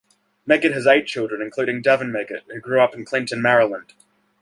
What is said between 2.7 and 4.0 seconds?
up in Clinton, Maryland.